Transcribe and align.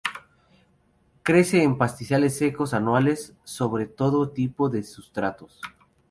Crece 1.21 1.61
en 1.61 1.77
pastizales 1.77 2.35
secos 2.35 2.73
anuales 2.73 3.35
sobre 3.43 3.85
todo 3.85 4.29
tipo 4.31 4.67
de 4.67 4.81
sustratos. 4.81 5.61